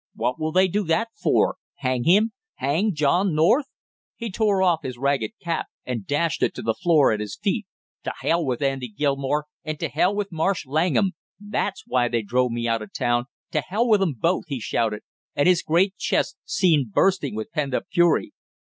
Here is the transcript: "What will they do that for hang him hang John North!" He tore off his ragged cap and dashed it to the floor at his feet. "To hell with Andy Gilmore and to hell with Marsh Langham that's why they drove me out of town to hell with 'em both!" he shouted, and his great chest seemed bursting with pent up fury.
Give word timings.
"What 0.15 0.39
will 0.39 0.51
they 0.51 0.67
do 0.67 0.83
that 0.85 1.09
for 1.13 1.57
hang 1.75 2.05
him 2.05 2.31
hang 2.55 2.95
John 2.95 3.35
North!" 3.35 3.67
He 4.15 4.31
tore 4.31 4.63
off 4.63 4.79
his 4.81 4.97
ragged 4.97 5.33
cap 5.39 5.67
and 5.85 6.07
dashed 6.07 6.41
it 6.41 6.55
to 6.55 6.63
the 6.63 6.73
floor 6.73 7.11
at 7.11 7.19
his 7.19 7.37
feet. 7.39 7.67
"To 8.05 8.11
hell 8.21 8.43
with 8.43 8.63
Andy 8.63 8.87
Gilmore 8.87 9.45
and 9.63 9.79
to 9.79 9.89
hell 9.89 10.15
with 10.15 10.31
Marsh 10.31 10.65
Langham 10.65 11.11
that's 11.39 11.83
why 11.85 12.07
they 12.07 12.23
drove 12.23 12.49
me 12.51 12.67
out 12.67 12.81
of 12.81 12.91
town 12.91 13.25
to 13.51 13.61
hell 13.61 13.87
with 13.87 14.01
'em 14.01 14.13
both!" 14.17 14.45
he 14.47 14.59
shouted, 14.59 15.03
and 15.35 15.47
his 15.47 15.61
great 15.61 15.95
chest 15.97 16.35
seemed 16.45 16.93
bursting 16.93 17.35
with 17.35 17.51
pent 17.51 17.75
up 17.75 17.83
fury. 17.93 18.33